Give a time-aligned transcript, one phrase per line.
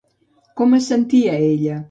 [0.61, 1.79] Com es sentia ella?